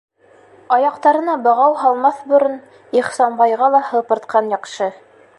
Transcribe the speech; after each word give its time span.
Аяҡтарына 0.75 1.33
бығау 1.47 1.75
һалмаҫ 1.81 2.23
борон, 2.31 2.57
Ихсанбайға 3.01 3.67
ла 3.75 3.83
һыпыртҡан 3.91 4.49
яҡшы... 4.55 4.89